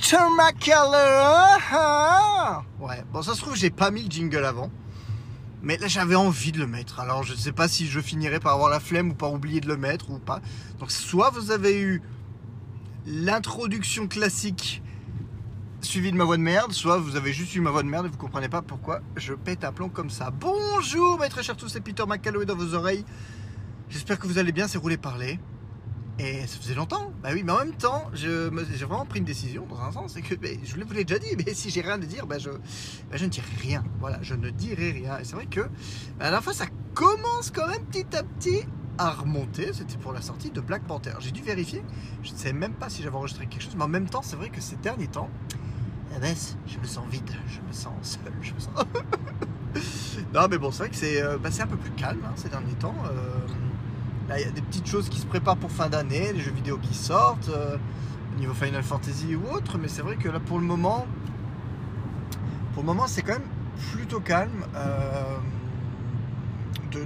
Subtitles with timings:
[0.00, 4.70] Peter McCullough hein Ouais, bon, ça se trouve, j'ai pas mis le jingle avant.
[5.62, 7.00] Mais là, j'avais envie de le mettre.
[7.00, 9.60] Alors, je ne sais pas si je finirai par avoir la flemme ou par oublier
[9.60, 10.40] de le mettre ou pas.
[10.78, 12.02] Donc, soit vous avez eu
[13.06, 14.82] l'introduction classique
[15.82, 18.06] suivie de ma voix de merde, soit vous avez juste eu ma voix de merde
[18.06, 20.30] et vous comprenez pas pourquoi je pète un plomb comme ça.
[20.30, 23.04] Bonjour, mes très chers tous, c'est Peter McCalloway dans vos oreilles.
[23.90, 25.38] J'espère que vous allez bien, c'est roulé parler.
[26.22, 27.12] Et ça faisait longtemps.
[27.22, 30.12] Bah oui, mais en même temps, j'ai vraiment pris une décision dans un sens.
[30.12, 30.34] C'est que
[30.64, 33.24] je vous l'ai déjà dit, mais si j'ai rien à dire, bah je, bah je
[33.24, 33.82] ne dirai rien.
[34.00, 35.18] Voilà, je ne dirai rien.
[35.18, 35.62] Et c'est vrai que
[36.18, 38.66] bah à la fois, ça commence quand même petit à petit
[38.98, 39.72] à remonter.
[39.72, 41.14] C'était pour la sortie de Black Panther.
[41.20, 41.82] J'ai dû vérifier.
[42.22, 43.76] Je ne sais même pas si j'avais enregistré quelque chose.
[43.76, 45.30] Mais en même temps, c'est vrai que ces derniers temps,
[46.14, 47.30] eh ben, je me sens vide.
[47.48, 48.32] Je me sens seul.
[48.42, 48.74] Je me sens.
[50.34, 52.50] non, mais bon, c'est vrai que c'est euh, bah, un peu plus calme hein, ces
[52.50, 52.94] derniers temps.
[53.06, 53.46] Euh,
[54.38, 56.78] il y a des petites choses qui se préparent pour fin d'année, les jeux vidéo
[56.78, 57.76] qui sortent, euh,
[58.34, 61.06] au niveau Final Fantasy ou autre, mais c'est vrai que là pour le moment,
[62.74, 63.48] pour le moment c'est quand même
[63.92, 64.64] plutôt calme.
[64.74, 65.36] Euh,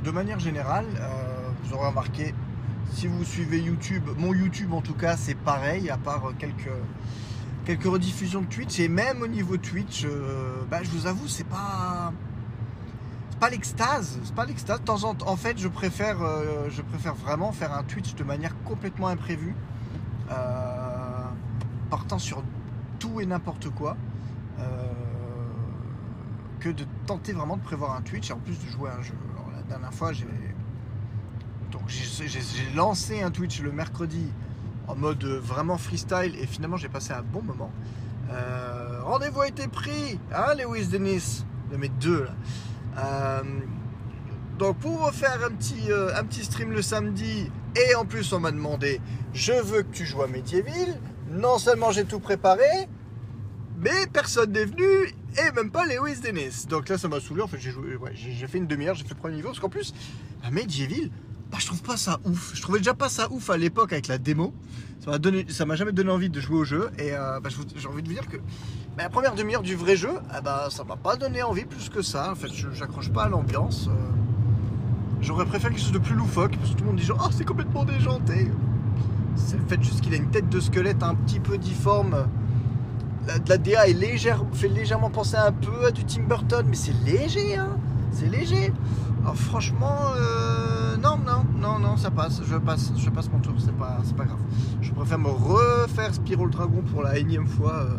[0.02, 2.34] de, manière générale, euh, vous aurez remarqué,
[2.90, 6.72] si vous suivez YouTube, mon YouTube en tout cas c'est pareil, à part quelques,
[7.66, 10.06] quelques rediffusions de Twitch, et même au niveau Twitch,
[10.70, 12.12] bah, je vous avoue, c'est pas
[13.34, 14.80] pas l'extase, c'est pas l'extase.
[14.80, 18.14] De temps en temps, en fait, je préfère, euh, je préfère vraiment faire un Twitch
[18.14, 19.54] de manière complètement imprévue,
[20.30, 20.34] euh,
[21.90, 22.42] partant sur
[22.98, 23.96] tout et n'importe quoi,
[24.58, 24.64] euh,
[26.60, 29.02] que de tenter vraiment de prévoir un Twitch et en plus de jouer à un
[29.02, 29.14] jeu.
[29.34, 30.26] Alors, la dernière fois, j'ai
[31.70, 34.28] donc j'ai lancé un Twitch le mercredi
[34.86, 37.72] en mode vraiment freestyle et finalement j'ai passé un bon moment.
[39.02, 42.30] Rendez-vous a été pris, hein, Lewis Dennis, de mes deux là.
[42.98, 43.42] Euh,
[44.58, 48.40] donc pour faire un petit, euh, un petit stream le samedi, et en plus on
[48.40, 49.00] m'a demandé,
[49.32, 51.00] je veux que tu joues à Métiéville,
[51.30, 52.88] non seulement j'ai tout préparé,
[53.78, 56.66] mais personne n'est venu, et même pas Lewis Dennis.
[56.68, 57.72] Donc là ça m'a saoulé, en fait j'ai
[58.16, 59.92] j'ai fait une demi-heure, j'ai fait le premier niveau, parce qu'en plus,
[60.44, 61.10] à Medieval,
[61.50, 62.52] bah, je trouve pas ça ouf.
[62.54, 64.52] Je trouvais déjà pas ça ouf à l'époque avec la démo.
[65.04, 66.90] Ça m'a m'a jamais donné envie de jouer au jeu.
[66.98, 68.38] Et euh, bah, j'ai envie de vous dire que
[68.96, 71.88] bah, la première demi-heure du vrai jeu, ah bah, ça m'a pas donné envie plus
[71.88, 72.32] que ça.
[72.32, 73.88] En fait, j'accroche pas à l'ambiance.
[73.88, 73.92] Euh.
[75.20, 77.30] J'aurais préféré quelque chose de plus loufoque parce que tout le monde dit genre, ah,
[77.32, 78.50] c'est complètement déjanté.
[79.36, 82.26] C'est le fait juste qu'il a une tête de squelette un petit peu difforme.
[83.26, 86.76] La, la DA est légère, fait légèrement penser un peu à du Tim Burton, mais
[86.76, 87.76] c'est léger, hein.
[88.12, 88.72] C'est léger.
[89.22, 92.40] Alors franchement, euh, non, non, non, non, ça passe.
[92.48, 93.52] Je passe, je passe mon tour.
[93.58, 94.40] C'est pas, pas grave.
[94.80, 97.74] Je préfère me refaire Spiral Dragon pour la énième fois.
[97.74, 97.96] Euh,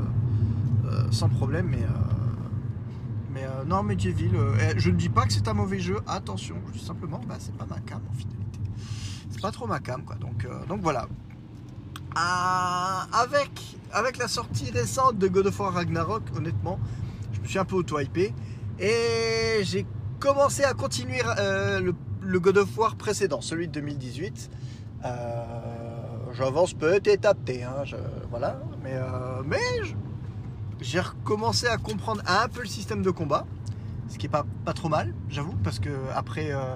[0.85, 1.67] euh, sans problème.
[1.69, 5.99] Mais, euh, mais non, Medieval, eh, je ne dis pas que c'est un mauvais jeu.
[6.07, 8.59] Attention, je dis simplement, bah, c'est pas ma cam en finalité.
[9.29, 10.16] C'est pas trop ma cam, quoi.
[10.16, 11.07] Donc, donc voilà.
[12.16, 16.79] Ah, avec, avec la sortie récente de God of War Ragnarok, honnêtement,
[17.33, 18.33] je me suis un peu auto-hypé.
[18.79, 19.85] Et j'ai
[20.19, 21.22] commencé à continuer
[21.81, 21.93] le,
[22.40, 24.50] God of War précédent, celui de 2018.
[26.34, 27.84] J'avance peut-être à hein,
[28.30, 29.00] voilà, mais,
[29.46, 29.59] mais
[30.81, 33.46] j'ai recommencé à comprendre un peu le système de combat,
[34.08, 36.75] ce qui est pas, pas trop mal, j'avoue, parce que après, euh,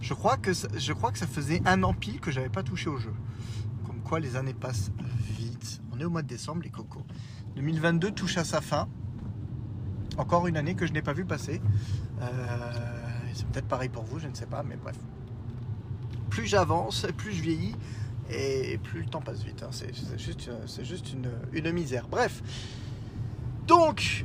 [0.00, 2.62] je, crois que ça, je crois que ça faisait un an pile que j'avais pas
[2.62, 3.12] touché au jeu.
[3.86, 4.90] Comme quoi les années passent
[5.38, 5.80] vite.
[5.92, 7.04] On est au mois de décembre, les cocos.
[7.56, 8.88] 2022 touche à sa fin.
[10.16, 11.60] Encore une année que je n'ai pas vu passer.
[12.20, 12.24] Euh,
[13.34, 14.96] c'est peut-être pareil pour vous, je ne sais pas, mais bref.
[16.30, 17.76] Plus j'avance, plus je vieillis,
[18.30, 19.62] et plus le temps passe vite.
[19.62, 19.70] Hein.
[19.70, 19.94] C'est
[20.84, 21.12] juste,
[21.52, 22.08] une, misère.
[22.08, 22.42] Bref.
[23.66, 24.24] Donc,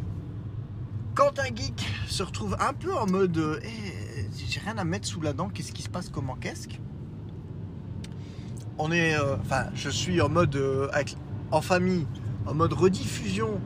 [1.15, 4.09] quand un geek se retrouve un peu en mode eh,
[4.47, 6.67] j'ai rien à mettre sous la dent, qu'est-ce qui se passe, comment qu'est-ce
[8.77, 10.89] On est, euh, enfin, je suis en mode euh,
[11.51, 12.07] en famille,
[12.45, 13.59] en mode rediffusion,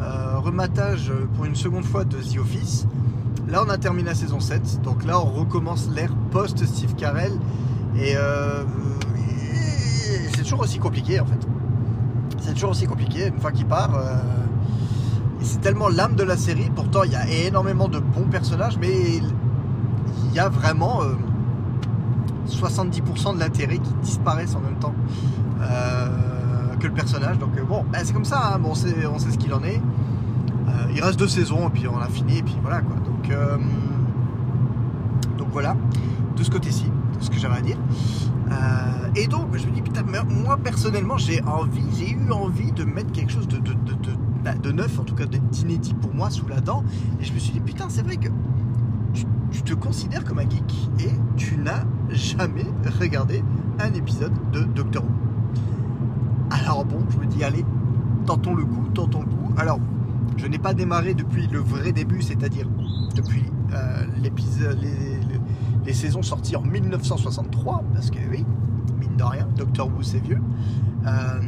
[0.00, 2.86] euh, rematage pour une seconde fois de The Office.
[3.48, 7.32] Là, on a terminé la saison 7, donc là, on recommence l'ère post-Steve Carell.
[7.96, 8.16] Et
[10.34, 11.46] c'est toujours aussi compliqué en fait.
[12.40, 13.28] C'est toujours aussi compliqué.
[13.28, 13.90] Une fois qu'il part,
[15.40, 16.70] c'est tellement l'âme de la série.
[16.74, 18.90] Pourtant, il y a énormément de bons personnages, mais
[20.24, 21.00] il y a vraiment
[22.48, 24.94] 70% euh, de l'intérêt qui disparaissent en même temps
[25.60, 25.93] euh,
[26.88, 27.38] le personnage.
[27.38, 28.54] Donc euh, bon, ben, c'est comme ça.
[28.54, 28.58] Hein.
[28.58, 29.80] Bon, on sait, ce qu'il en est.
[30.94, 32.96] il reste deux saisons et puis on a fini et puis voilà quoi.
[32.96, 33.30] Donc
[35.38, 35.76] donc voilà
[36.36, 36.86] de ce côté-ci,
[37.20, 37.78] ce que j'avais à dire.
[39.14, 43.12] et donc, je me dis, putain, moi personnellement, j'ai envie, j'ai eu envie de mettre
[43.12, 43.58] quelque chose de,
[44.44, 46.84] bah, de neuf, en tout cas d'inédit pour moi sous la dent.
[47.18, 48.28] Et je me suis dit, putain, c'est vrai que
[49.14, 52.66] tu, te considères comme un geek et tu n'as jamais
[53.00, 53.42] regardé
[53.78, 55.33] un épisode de Doctor Who.
[56.50, 57.64] Alors bon, je me dis, allez,
[58.26, 59.52] tentons le coup, tentons le coup.
[59.56, 59.78] Alors,
[60.36, 62.66] je n'ai pas démarré depuis le vrai début, c'est-à-dire
[63.14, 64.04] depuis euh,
[65.84, 68.44] les, saisons sorties en 1963, parce que oui,
[68.98, 70.40] mine de rien, Doctor Who c'est vieux.
[71.06, 71.40] Euh,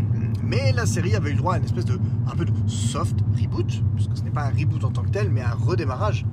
[0.43, 1.99] mais la série avait eu le droit à une espèce de
[2.31, 5.11] un peu de soft reboot, parce que ce n'est pas un reboot en tant que
[5.11, 6.27] tel, mais un redémarrage,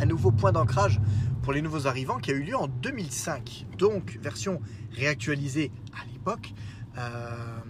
[0.00, 1.00] un nouveau point d'ancrage
[1.42, 3.66] pour les nouveaux arrivants qui a eu lieu en 2005.
[3.78, 4.60] Donc version
[4.92, 6.54] réactualisée à l'époque.
[6.98, 7.60] Euh,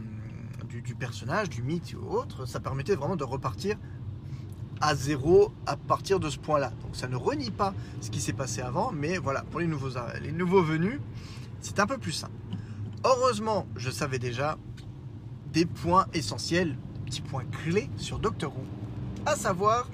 [0.68, 3.76] du, personnage, du mythe ou autre, ça permettait vraiment de repartir
[4.80, 6.72] à zéro à partir de ce point-là.
[6.82, 9.90] Donc ça ne renie pas ce qui s'est passé avant, mais voilà, pour les nouveaux,
[10.22, 11.00] les nouveaux venus,
[11.60, 12.32] c'est un peu plus simple.
[13.04, 14.58] Heureusement, je savais déjà
[15.52, 16.76] des points essentiels,
[17.06, 18.64] petits points clés sur Doctor Who.
[19.26, 19.88] À savoir,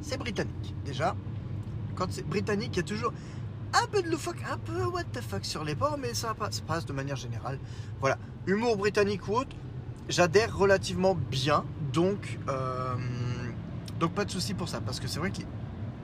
[0.00, 0.74] c'est britannique.
[0.84, 1.16] Déjà,
[1.94, 3.12] quand c'est britannique, il y a toujours
[3.74, 6.60] un peu de loufoque, un peu what the fuck sur les bords, mais ça passe,
[6.60, 7.58] passe de manière générale.
[8.00, 9.54] Voilà, humour britannique ou autre,
[10.08, 12.94] j'adhère relativement bien, donc, euh,
[14.00, 15.42] donc pas de souci pour ça, parce que c'est vrai que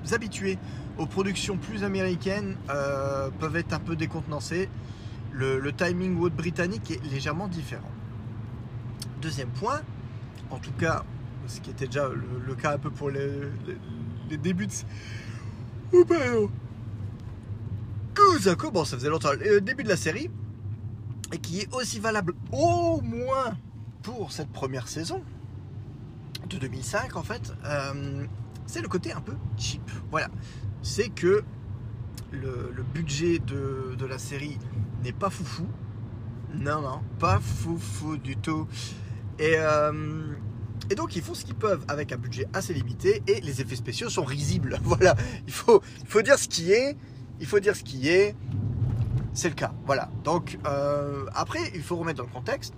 [0.05, 0.58] les habitués
[0.99, 4.69] aux productions plus américaines euh, peuvent être un peu décontenancés.
[5.32, 7.90] Le, timing ou autre britannique est légèrement différent.
[9.20, 9.81] Deuxième point,
[10.50, 11.02] en tout cas,
[11.49, 13.28] ce qui était déjà le, cas un peu pour les,
[14.31, 14.72] les, débuts de...
[15.93, 16.05] Oh,
[18.40, 20.31] ça commence, ça faisait longtemps, le début de la série,
[21.32, 23.56] et qui est aussi valable au moins
[24.02, 25.22] pour cette première saison
[26.49, 28.26] de 2005 en fait, euh,
[28.66, 29.82] c'est le côté un peu cheap.
[30.11, 30.28] Voilà,
[30.82, 31.43] c'est que
[32.31, 34.58] le, budget de, la série
[35.02, 35.66] n'est pas foufou.
[36.55, 38.69] Non, non, pas foufou du tout.
[39.38, 40.26] Et, euh,
[40.90, 43.76] et donc ils font ce qu'ils peuvent avec un budget assez limité et les effets
[43.76, 44.78] spéciaux sont risibles.
[44.84, 45.16] Voilà,
[45.46, 46.96] il faut, il faut dire ce qui est
[47.40, 48.34] il faut dire ce qui est.
[49.32, 49.72] C'est le cas.
[49.86, 50.10] Voilà.
[50.22, 52.75] Donc, euh, après, il faut remettre dans le contexte.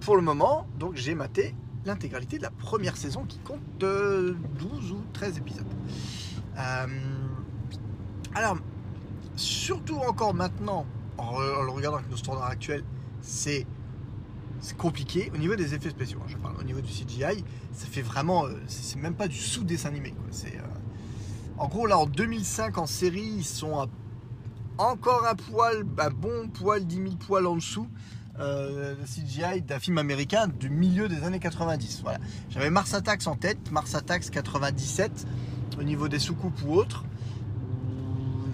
[0.00, 1.54] Pour le moment, donc j'ai maté
[1.84, 5.66] l'intégralité de la première saison qui compte de 12 ou 13 épisodes.
[6.58, 6.86] Euh,
[8.34, 8.58] alors,
[9.36, 10.86] surtout encore maintenant,
[11.18, 12.84] en, le regardant avec nos standards actuels,
[13.22, 13.66] c'est
[14.76, 16.18] compliqué au niveau des effets spéciaux.
[16.22, 19.36] Hein, je parle au niveau du CGI, ça fait vraiment, euh, c'est même pas du
[19.36, 20.14] sous-dessin animé.
[21.60, 23.86] En gros, là, en 2005, en série, ils sont
[24.78, 27.86] encore un poil, un bon poil, 10 000 poils en dessous.
[28.38, 32.00] Euh, CGI d'un film américain du milieu des années 90.
[32.02, 32.18] Voilà.
[32.48, 35.26] J'avais Mars Attacks en tête, Mars Attacks 97,
[35.78, 37.04] au niveau des soucoupes ou autres.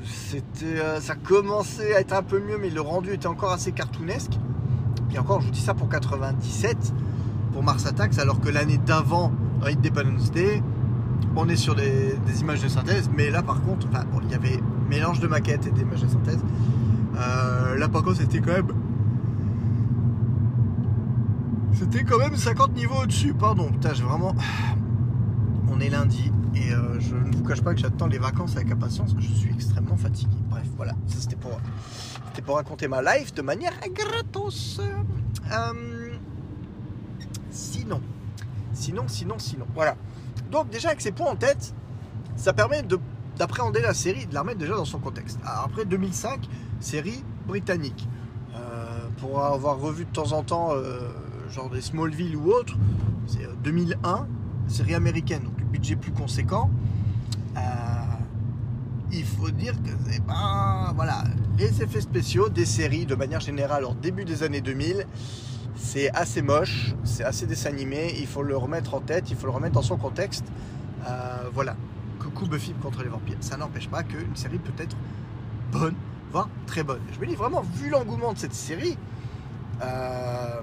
[0.04, 3.70] C'était, euh, ça commençait à être un peu mieux, mais le rendu était encore assez
[3.70, 4.32] cartoonesque.
[5.08, 6.92] Puis encore, je vous dis ça pour 97,
[7.52, 9.30] pour Mars Attacks, alors que l'année d'avant,
[9.64, 10.60] Independence Day,
[11.36, 13.86] on est sur des, images de synthèse, mais là par contre,
[14.22, 16.42] il y avait mélange de maquettes et d'images de synthèse.
[17.16, 18.72] Euh, là par contre, c'était quand même.
[21.72, 23.70] C'était quand même 50 niveaux au-dessus, pardon.
[23.70, 24.34] Putain, j'ai vraiment.
[25.70, 28.70] On est lundi et euh, je ne vous cache pas que j'attends les vacances avec
[28.70, 30.36] impatience, que je suis extrêmement fatigué.
[30.48, 31.60] Bref, voilà, ça c'était pour,
[32.44, 34.80] pour raconter ma life de manière gratos.
[35.52, 36.12] Euh,
[37.50, 38.00] sinon,
[38.72, 39.96] sinon, sinon, sinon, voilà.
[40.50, 41.74] Donc déjà avec ces points en tête,
[42.36, 42.82] ça permet
[43.36, 45.38] d'appréhender la série, de la remettre déjà dans son contexte.
[45.44, 46.48] après 2005,
[46.80, 48.08] série britannique.
[48.54, 51.10] Euh, pour avoir revu de temps en temps, euh,
[51.50, 52.76] genre des Smallville ou autres,
[53.26, 54.24] c'est 2001, euh,
[54.68, 56.70] série américaine, donc budget plus conséquent.
[59.12, 60.92] il faut dire que c'est pas.
[60.94, 61.24] Voilà,
[61.58, 65.06] les effets spéciaux des séries de manière générale en début des années 2000
[65.76, 69.46] c'est assez moche, c'est assez dessin animé, il faut le remettre en tête, il faut
[69.46, 70.44] le remettre dans son contexte.
[71.06, 71.76] Euh, voilà,
[72.18, 73.36] coucou Buffy contre les vampires.
[73.40, 74.96] Ça n'empêche pas qu'une série peut être
[75.70, 75.94] bonne,
[76.32, 77.00] voire très bonne.
[77.12, 78.96] Je me dis vraiment, vu l'engouement de cette série,
[79.82, 80.60] euh,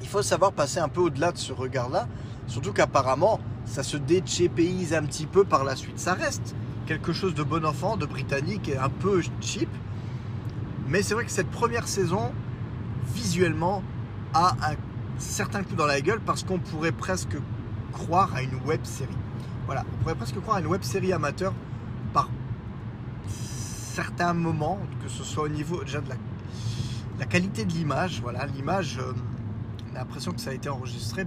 [0.00, 2.08] il faut savoir passer un peu au-delà de ce regard-là,
[2.48, 5.98] surtout qu'apparemment, ça se déchépéise un petit peu par la suite.
[5.98, 6.54] Ça reste
[6.86, 9.68] quelque chose de bon enfant, de britannique et un peu cheap.
[10.88, 12.32] Mais c'est vrai que cette première saison,
[13.14, 13.82] visuellement
[14.34, 14.76] a un
[15.18, 17.36] certain coup dans la gueule parce qu'on pourrait presque
[17.92, 19.16] croire à une web série.
[19.66, 21.52] Voilà, on pourrait presque croire à une web série amateur
[22.12, 22.28] par
[23.28, 26.08] certains moments, que ce soit au niveau déjà de
[27.18, 28.20] la, qualité de l'image.
[28.22, 29.12] Voilà, l'image, euh,
[29.92, 31.26] on a l'impression que ça a été enregistré euh,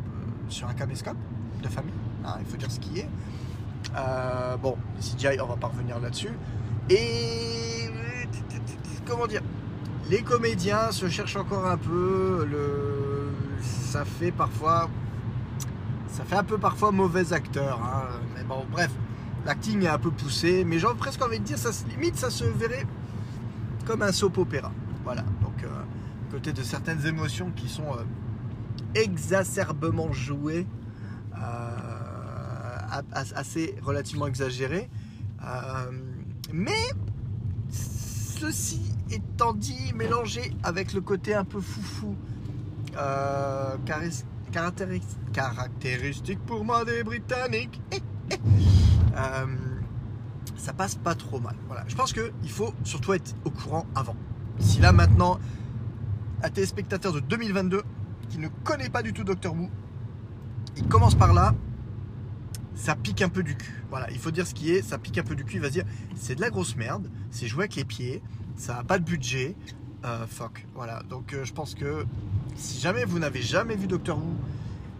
[0.49, 1.17] sur un caméscope
[1.61, 1.93] de famille.
[2.25, 3.09] Hein, il faut dire ce qui est.
[3.95, 6.31] Euh, bon, CGI, on va pas revenir là-dessus.
[6.89, 7.89] Et
[9.05, 9.41] comment dire?
[10.09, 12.47] Les comédiens se cherchent encore un peu.
[13.61, 14.89] Ça fait parfois.
[16.09, 17.81] Ça fait un peu parfois mauvais acteur.
[17.83, 18.19] Hein.
[18.35, 18.91] Mais bon, bref.
[19.45, 20.63] L'acting est un peu poussé.
[20.63, 22.85] Mais j'ai presque envie de dire, ça, limite, ça se verrait
[23.85, 24.71] comme un soap opéra.
[25.03, 25.21] Voilà.
[25.41, 25.67] Donc, euh,
[26.31, 28.03] côté de certaines émotions qui sont euh,
[28.95, 30.67] exacerbement joué,
[33.11, 34.89] assez relativement exagéré.
[36.53, 36.89] mais
[37.69, 42.15] ceci étant dit, mélangé avec le côté un peu foufou,
[42.97, 43.75] euh,
[45.31, 47.81] caractéristique pour moi des Britanniques,
[49.17, 49.45] euh,
[50.57, 51.55] ça passe pas trop mal.
[51.67, 51.83] Voilà.
[51.87, 54.15] Je pense qu'il faut surtout être au courant avant.
[54.59, 55.39] Si là maintenant,
[56.41, 57.83] un téléspectateur de 2022
[58.29, 59.69] qui ne connaît pas du tout Doctor Who,
[60.77, 61.53] il commence par là,
[62.75, 63.83] ça pique un peu du cul.
[63.89, 65.55] Voilà, il faut dire ce qui est, ça pique un peu du cul.
[65.55, 65.85] Il va se dire,
[66.15, 68.21] c'est de la grosse merde, c'est joué avec les pieds,
[68.57, 69.55] ça n'a pas de budget.
[70.05, 70.65] Euh, fuck.
[70.75, 72.05] Voilà, donc euh, je pense que
[72.55, 74.35] si jamais vous n'avez jamais vu Doctor Who,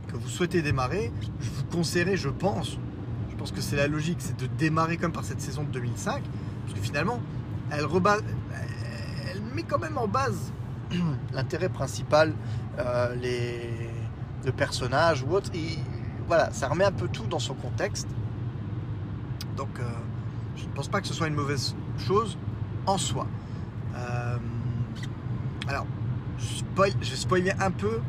[0.07, 2.77] que vous souhaitez démarrer, je vous conseillerais, je pense,
[3.29, 6.23] je pense que c'est la logique, c'est de démarrer comme par cette saison de 2005,
[6.65, 7.19] parce que finalement,
[7.71, 7.85] elle,
[9.53, 10.51] met quand même en base
[11.33, 12.33] l'intérêt principal,
[12.79, 13.89] euh, les,
[14.43, 15.51] le personnage ou autre.
[16.27, 18.07] Voilà, ça remet un peu tout dans son contexte.
[19.55, 19.69] Donc,
[20.55, 22.37] je ne pense pas que ce soit une mauvaise chose
[22.87, 23.27] en soi.
[23.95, 24.37] Euh,
[25.67, 25.85] alors,
[26.37, 28.01] je, spoiler un peu,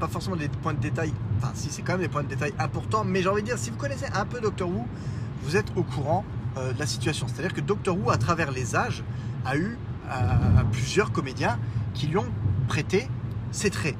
[0.00, 2.52] pas forcément des points de détail, enfin si c'est quand même des points de détail
[2.58, 4.86] importants, mais j'ai envie de dire, si vous connaissez un peu Doctor Who,
[5.42, 6.24] vous êtes au courant
[6.56, 7.26] euh, de la situation.
[7.28, 9.04] C'est-à-dire que Doctor Who, à travers les âges,
[9.44, 9.78] a eu
[10.08, 10.10] euh,
[10.72, 11.58] plusieurs comédiens
[11.94, 12.32] qui lui ont
[12.68, 13.08] prêté
[13.50, 13.96] ses traits.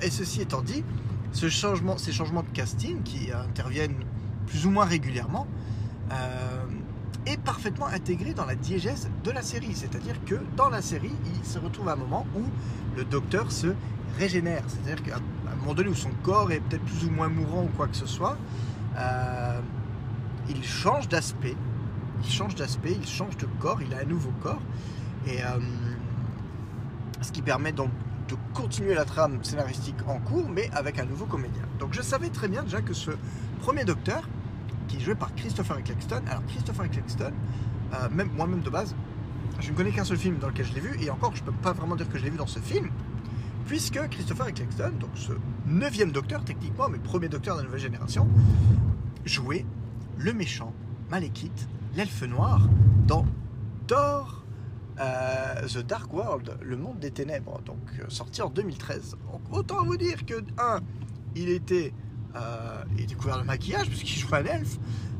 [0.00, 0.82] et ceci étant dit,
[1.32, 3.96] ces changements de casting qui interviennent
[4.46, 5.46] plus ou moins régulièrement,
[7.28, 9.74] est parfaitement intégré dans la diégèse de la série.
[9.74, 12.42] C'est-à-dire que dans la série, il se retrouve à un moment où
[12.96, 13.68] le docteur se
[14.18, 14.62] régénère.
[14.66, 17.70] C'est-à-dire qu'à un moment donné où son corps est peut-être plus ou moins mourant ou
[17.76, 18.36] quoi que ce soit,
[18.96, 19.60] euh,
[20.48, 21.56] il change d'aspect.
[22.24, 24.62] Il change d'aspect, il change de corps, il a un nouveau corps.
[25.26, 25.58] Et euh,
[27.20, 27.90] ce qui permet donc
[28.28, 31.62] de continuer la trame scénaristique en cours, mais avec un nouveau comédien.
[31.78, 33.12] Donc je savais très bien déjà que ce
[33.60, 34.28] premier docteur,
[34.88, 36.22] qui est joué par Christopher Eccleston.
[36.28, 37.32] Alors Christopher Eccleston,
[37.94, 38.94] euh, même moi-même de base,
[39.60, 41.46] je ne connais qu'un seul film dans lequel je l'ai vu, et encore je ne
[41.46, 42.90] peux pas vraiment dire que je l'ai vu dans ce film,
[43.66, 45.32] puisque Christopher Eccleston, donc ce
[45.66, 48.28] neuvième docteur techniquement, mais premier docteur de la nouvelle génération,
[49.24, 49.66] jouait
[50.16, 50.72] le méchant
[51.10, 52.68] Malekith, l'elfe noir,
[53.06, 53.24] dans
[53.86, 54.44] Thor
[55.00, 59.16] euh, The Dark World, le monde des ténèbres, donc euh, sorti en 2013.
[59.32, 60.80] Donc, autant vous dire que, un,
[61.36, 61.92] il était
[62.38, 64.78] euh, il découvert le maquillage puisqu'il jouait un elfe.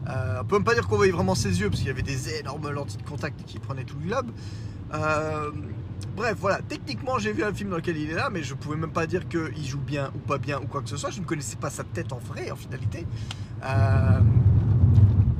[0.08, 2.02] Euh, on peut même pas dire qu'on voyait vraiment ses yeux parce qu'il y avait
[2.02, 4.30] des énormes lentilles de contact qui prenaient tout le globe.
[4.94, 5.50] Euh,
[6.16, 6.60] bref, voilà.
[6.66, 9.06] Techniquement, j'ai vu un film dans lequel il est là, mais je pouvais même pas
[9.06, 11.10] dire qu'il joue bien ou pas bien ou quoi que ce soit.
[11.10, 13.06] Je ne connaissais pas sa tête en vrai, en finalité.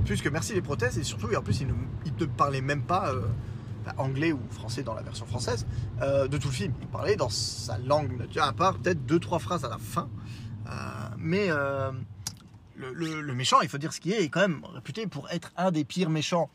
[0.05, 3.13] Puisque merci les prothèses et surtout, et en plus, il ne, parlait même pas
[3.97, 5.67] anglais ou français dans la version française
[6.01, 6.73] de tout le film.
[6.81, 10.09] Il parlait dans sa langue, à part peut-être deux trois phrases à la fin.
[11.19, 11.93] Euh, mais euh,
[12.77, 15.71] le, méchant, il faut dire ce qui est, est quand même réputé pour être un
[15.71, 16.51] des pires méchants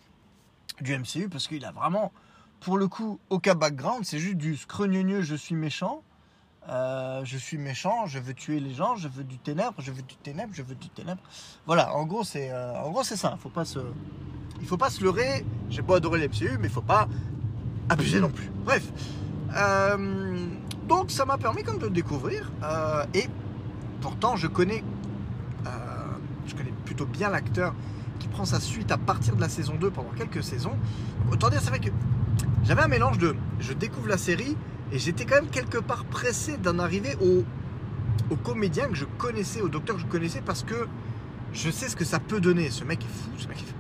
[0.82, 2.12] du MCU parce qu'il a vraiment,
[2.60, 4.05] pour le coup, aucun background.
[4.05, 6.03] C'est juste du scrogneux, je suis méchant.
[6.70, 10.01] Euh, je suis méchant, je veux tuer les gens, je veux du ténèbre, je veux
[10.01, 11.22] du ténèbre, je veux du ténèbre.
[11.65, 12.51] Voilà, en gros c'est,
[13.03, 13.38] c'est ça.
[13.41, 13.79] Faut pas se,
[14.62, 15.46] il faut pas se leurrer.
[15.70, 17.10] J'ai pas adoré les MCU, mais il faut pas
[17.89, 18.50] abuser non plus.
[18.63, 18.88] Bref,
[20.88, 22.50] donc ça m'a permis comme de le découvrir
[23.13, 23.27] et
[24.03, 24.83] Pourtant, je connais,
[25.65, 25.69] euh,
[26.45, 27.74] je connais plutôt bien l'acteur
[28.19, 30.77] qui prend sa suite à partir de la saison 2 pendant quelques saisons.
[31.31, 31.89] Autant dire, c'est vrai que
[32.65, 34.57] j'avais un mélange de je découvre la série
[34.91, 37.45] et j'étais quand même quelque part pressé d'en arriver au,
[38.29, 40.86] au comédien que je connaissais, au docteur que je connaissais parce que
[41.53, 42.72] je sais ce que ça peut donner.
[42.72, 43.75] Ce mec est fou, ce mec est fou.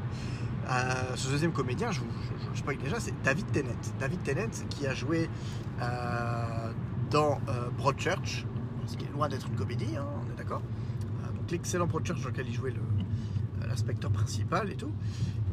[0.69, 1.99] Euh, ce deuxième comédien, je,
[2.55, 3.71] je, je, déjà, c'est David Tennant.
[3.99, 5.29] David Tennant qui a joué
[5.81, 6.71] euh,
[7.11, 7.41] dans
[7.77, 8.45] Broadchurch,
[8.87, 10.61] ce qui est loin d'être une comédie, hein, on est d'accord.
[11.23, 14.91] Euh, donc l'excellent Broadchurch dans lequel il jouait euh, l'inspecteur principal et tout.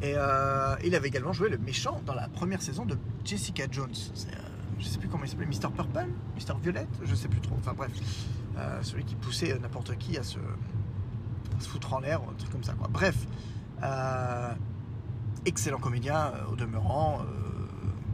[0.01, 3.93] Et euh, il avait également joué le méchant dans la première saison de Jessica Jones.
[4.79, 5.71] je sais plus comment il s'appelait, Mr.
[5.75, 6.55] Purple, Mr.
[6.61, 7.55] Violette, je sais plus trop.
[7.59, 7.91] Enfin bref,
[8.81, 10.39] celui qui poussait n'importe qui à se,
[11.59, 12.73] foutre en l'air, un truc comme ça.
[12.89, 13.27] Bref,
[15.45, 17.21] excellent comédien au demeurant,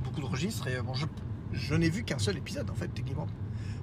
[0.04, 0.68] beaucoup de registres.
[0.68, 0.94] Et bon,
[1.54, 3.28] je n'ai vu qu'un seul épisode en fait, techniquement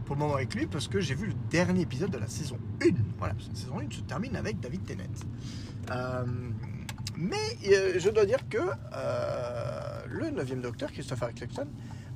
[0.04, 2.58] pour le moment avec lui parce que j'ai vu le dernier épisode de la saison
[2.82, 2.88] 1.
[3.18, 5.04] Voilà, la saison 1 se termine avec David Tennant.
[5.90, 6.24] Euh,
[7.16, 11.68] mais euh, je dois dire que euh, le 9 docteur, Christopher Eccleston,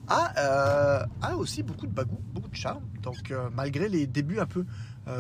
[0.08, 2.84] a, a, aussi beaucoup de bagou, beaucoup de charme.
[3.02, 4.64] Donc malgré les débuts un peu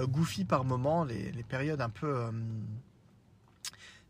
[0.06, 2.30] goofy par moment, les, les, périodes un peu...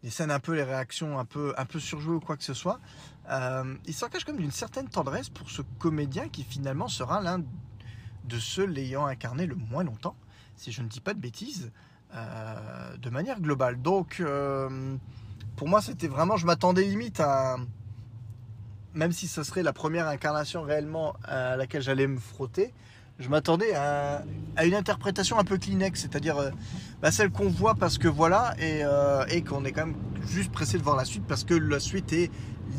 [0.04, 2.54] les scènes un peu, les réactions un peu, un peu surjouées ou quoi que ce
[2.54, 2.78] soit,
[3.86, 7.42] il s'en cache comme d'une certaine tendresse pour ce comédien qui finalement sera l'un
[8.28, 10.16] de ceux l'ayant incarné le moins longtemps,
[10.56, 11.72] si je ne dis pas de bêtises,
[12.14, 13.80] euh, de manière globale.
[13.80, 14.96] Donc, euh,
[15.56, 17.56] pour moi, c'était vraiment, je m'attendais limite à,
[18.94, 22.72] même si ce serait la première incarnation réellement à laquelle j'allais me frotter,
[23.18, 24.22] je m'attendais à,
[24.64, 26.50] une interprétation un peu Kleenex, c'est-à-dire euh,
[27.02, 28.82] bah, celle qu'on voit parce que voilà, et,
[29.34, 32.12] et qu'on est quand même juste pressé de voir la suite parce que la suite
[32.12, 32.30] est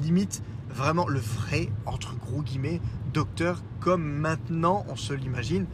[0.01, 2.79] limite vraiment le vrai, entre gros guillemets,
[3.13, 5.65] docteur comme maintenant on se l'imagine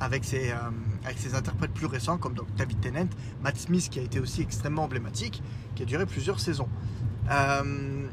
[0.00, 0.56] avec ses, euh,
[1.04, 3.08] avec ses interprètes plus récents comme donc, David Tennant,
[3.42, 5.42] Matt Smith qui a été aussi extrêmement emblématique,
[5.74, 6.68] qui a duré plusieurs saisons.
[7.30, 8.06] Euh,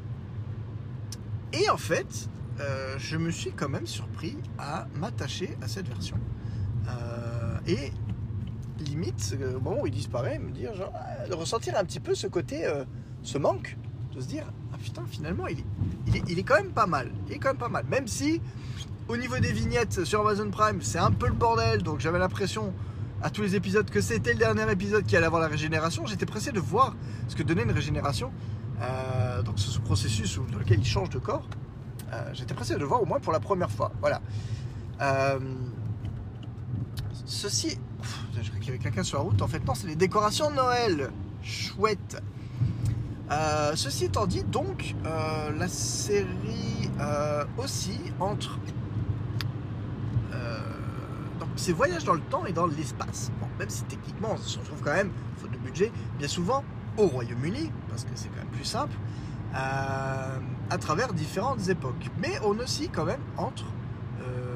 [1.54, 6.18] et en fait, euh, je me suis quand même surpris à m'attacher à cette version.
[7.68, 7.92] et
[8.80, 10.94] limite, bon, il disparaît, me dire, genre,
[11.30, 12.68] de ressentir un petit peu ce côté,
[13.22, 13.78] ce manque,
[14.16, 15.64] de se dire, ah putain, finalement, il
[16.08, 17.12] il est, quand même pas mal.
[17.40, 17.86] Quand même pas mal.
[17.90, 18.42] Même si
[19.08, 22.74] au niveau des vignettes sur Amazon Prime, c'est un peu le bordel, donc j'avais l'impression
[23.22, 26.06] à tous les épisodes que c'était le dernier épisode qui allait avoir la régénération.
[26.06, 26.96] J'étais pressé de voir
[27.28, 28.32] ce que donnait une régénération.
[28.82, 31.48] Euh, donc ce processus dans lequel il change de corps.
[32.14, 33.92] Euh, j'étais pressé de le voir au moins pour la première fois.
[34.00, 34.22] Voilà.
[35.02, 35.40] Euh,
[37.26, 37.78] ceci.
[38.34, 39.42] je crois qu'il y avait quelqu'un sur la route.
[39.42, 41.12] En fait, non, c'est les décorations de Noël.
[41.44, 42.22] Chouette.
[43.76, 46.90] Ceci étant dit, donc, la série
[47.58, 48.60] aussi entre
[51.56, 53.32] c'est voyage dans le temps et dans l'espace.
[53.60, 56.64] même si techniquement on se retrouve quand même, faute de budget, bien souvent
[56.98, 58.96] au Royaume-Uni, parce que c'est quand même plus simple,
[59.54, 60.38] euh,
[60.70, 62.10] à travers différentes époques.
[62.20, 63.66] Mais on aussi quand même entre
[64.22, 64.56] euh,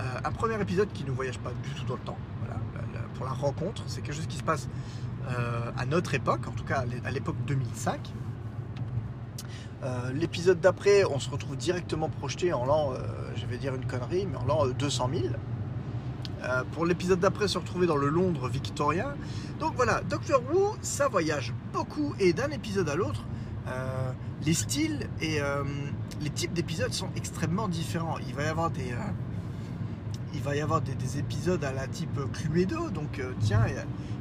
[0.00, 2.60] euh, un premier épisode qui ne voyage pas du tout dans le temps, voilà,
[3.14, 4.68] pour la rencontre, c'est quelque chose qui se passe
[5.28, 8.12] à notre époque, en tout cas à l'époque 2005.
[9.84, 12.98] Euh, l'épisode d'après, on se retrouve directement projeté en l'an, euh,
[13.36, 16.64] je vais dire une connerie, mais en l'an 200 euh, 000.
[16.72, 19.14] pour l'épisode d'après, se retrouver dans le Londres victorien.
[19.60, 23.24] Donc voilà, Doctor Who, ça voyage beaucoup et d'un épisode à l'autre,
[24.46, 25.40] les styles et
[26.20, 28.16] les types d'épisodes sont extrêmement différents.
[28.26, 28.94] Il va y avoir des,
[30.38, 33.66] il va y avoir des, épisodes à la type Cluedo, donc tiens,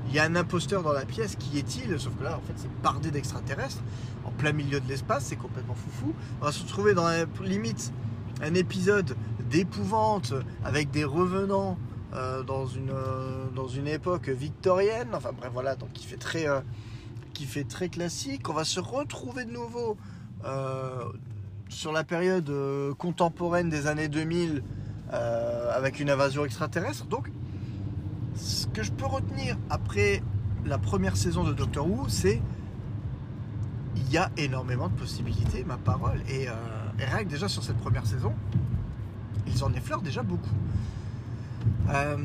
[0.08, 2.00] il y, a un imposteur dans la pièce, qui est-il?
[2.00, 3.82] Sauf que là, en fait, c'est bardé d'extraterrestres
[4.26, 6.14] en plein milieu de l'espace, c'est complètement foufou.
[6.42, 7.94] On va se retrouver dans la limite
[8.42, 9.16] un épisode
[9.50, 11.78] d'épouvante avec des revenants
[12.14, 15.10] euh, dans, une, euh, dans une époque victorienne.
[15.14, 16.62] Enfin bref, voilà, donc qui fait très, euh,
[17.34, 18.50] qui fait très classique.
[18.50, 19.98] On va se retrouver de nouveau
[21.68, 22.50] sur la période
[22.98, 24.64] contemporaine des années 2000
[25.12, 27.06] avec une invasion extraterrestre.
[27.06, 27.32] Donc,
[28.36, 30.22] ce que je peux retenir après
[30.66, 32.42] la première saison de Doctor Who, c'est
[33.96, 36.22] il y a énormément de possibilités, ma parole.
[36.30, 36.54] Et, euh,
[36.98, 38.34] rien que déjà sur cette première saison,
[39.48, 40.56] ils en effleurent déjà beaucoup.
[41.90, 42.18] Euh,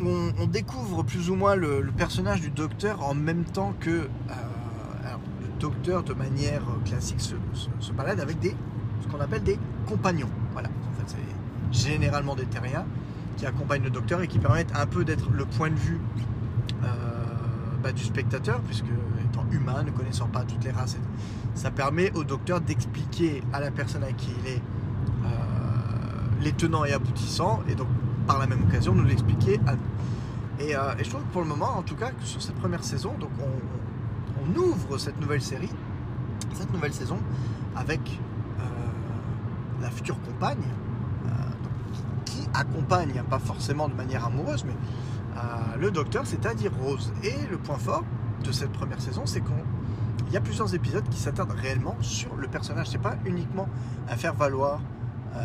[0.00, 4.08] on, découvre plus ou moins le, personnage du docteur en même temps que euh,
[5.40, 7.34] le docteur de manière classique se,
[7.92, 8.54] balade avec des
[9.02, 10.30] ce qu'on appelle des compagnons.
[10.52, 12.84] Voilà, en fait c'est généralement des terriens
[13.36, 16.00] qui accompagnent le docteur et qui permettent un peu d'être le point de vue
[17.82, 18.86] bah, du spectateur, puisque
[19.54, 20.96] humain, ne connaissant pas toutes les races.
[21.54, 24.62] Ça permet au docteur d'expliquer à la personne à qui il est
[25.24, 25.28] euh,
[26.40, 27.88] les tenants et aboutissants, et donc
[28.26, 30.66] par la même occasion nous l'expliquer à nous.
[30.66, 32.84] Et, euh, je trouve que pour le moment, en tout cas, que sur cette première
[32.84, 35.70] saison, donc on, ouvre cette nouvelle série,
[36.52, 37.18] cette nouvelle saison,
[37.74, 38.33] avec euh,
[40.12, 40.64] compagne,
[42.24, 44.74] qui accompagne, pas forcément de manière amoureuse, mais
[45.78, 47.12] le docteur, c'est-à-dire Rose.
[47.22, 48.04] Et le point fort,
[48.44, 52.46] de cette première saison, c'est qu'il y a plusieurs épisodes qui s'attardent réellement sur le
[52.46, 52.88] personnage.
[52.88, 53.68] C'est pas uniquement
[54.08, 54.80] à faire valoir,
[55.34, 55.40] euh,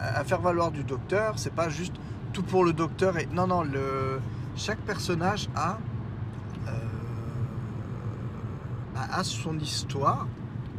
[0.00, 1.34] à faire valoir du docteur.
[1.36, 1.94] C'est pas juste
[2.32, 3.18] tout pour le docteur.
[3.18, 4.20] Et non, non, le
[4.56, 5.78] chaque personnage a
[6.68, 6.70] euh,
[8.94, 10.26] a son histoire.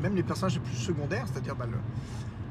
[0.01, 1.67] Même les personnages les plus secondaires, c'est-à-dire bah,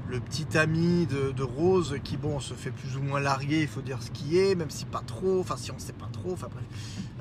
[0.08, 3.80] le, petit ami de, Rose qui, bon, se fait plus ou moins larguer, il faut
[3.80, 6.48] dire ce qui est, même si pas trop, enfin, si on sait pas trop, enfin
[6.50, 6.64] bref.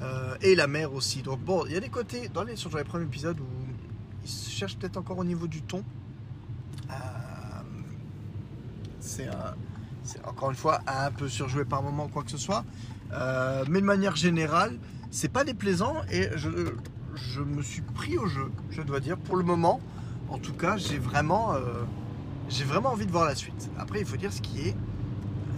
[0.02, 1.22] Euh, et la mère aussi.
[1.22, 3.46] Donc, bon, il y a des côtés, dans les, sur premiers épisodes, où
[4.24, 5.84] ils se cherchent peut-être encore au niveau du ton.
[6.90, 6.94] Euh,
[9.00, 9.30] c'est
[10.26, 12.66] encore une fois un peu surjoué par moment, quoi que ce soit.
[13.14, 14.78] Euh, mais de manière générale,
[15.12, 19.18] c'est pas déplaisant et je me suis pris au jeu, je dois dire.
[19.18, 19.80] Pour le moment,
[20.32, 21.56] en tout cas, j'ai vraiment
[22.52, 23.72] j'ai vraiment envie de voir la suite.
[23.80, 24.76] Après, il faut dire ce qui est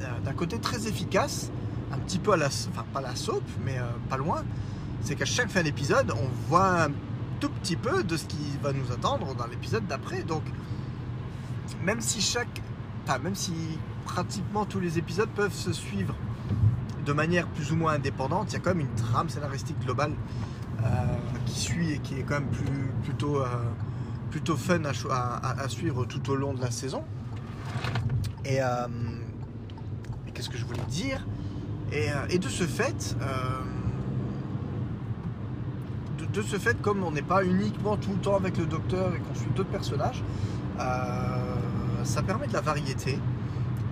[0.02, 1.52] euh, d'un côté très efficace,
[1.92, 4.44] un petit peu à la, enfin pas la soap, mais euh, pas loin.
[5.02, 6.92] C'est qu'à chaque fin d'épisode, on voit un
[7.40, 10.24] tout petit peu de ce qui va nous attendre dans l'épisode d'après.
[10.24, 10.44] Donc,
[11.84, 12.62] même si chaque,
[13.06, 13.54] enfin, même si
[14.06, 16.16] pratiquement tous les épisodes peuvent se suivre
[17.06, 20.14] de manière plus ou moins indépendante, il y a quand même une trame scénaristique globale
[20.84, 20.88] euh,
[21.48, 23.48] qui suit et qui est quand même plus, plutôt, euh,
[24.34, 27.04] plutôt fun à, suivre tout au long de la saison.
[28.44, 28.88] Et, euh,
[30.34, 31.24] qu'est-ce que je voulais dire?
[31.92, 33.16] Et, de ce fait,
[36.34, 39.20] de, ce fait, comme on n'est pas uniquement tout le temps avec le docteur et
[39.20, 40.24] qu'on suit d'autres personnages,
[40.80, 43.20] ça permet de la variété.